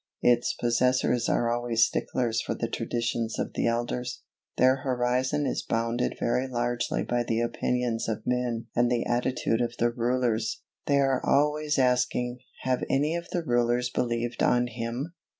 Its 0.23 0.55
possessors 0.59 1.29
are 1.29 1.51
always 1.51 1.85
sticklers 1.85 2.41
for 2.41 2.55
the 2.55 2.67
traditions 2.67 3.37
of 3.37 3.53
the 3.53 3.67
elders; 3.67 4.23
their 4.57 4.77
horizon 4.77 5.45
is 5.45 5.61
bounded 5.61 6.17
very 6.19 6.47
largely 6.47 7.03
by 7.03 7.21
the 7.21 7.39
opinions 7.39 8.09
of 8.09 8.23
men 8.25 8.65
and 8.75 8.89
the 8.91 9.05
attitude 9.05 9.61
of 9.61 9.75
the 9.77 9.91
rulers. 9.91 10.63
They 10.87 10.97
are 10.97 11.21
always 11.23 11.77
asking, 11.77 12.39
"Have 12.63 12.83
any 12.89 13.15
of 13.15 13.29
the 13.31 13.43
rulers 13.43 13.91
believed 13.91 14.41
on 14.41 14.65
Him?" 14.65 15.13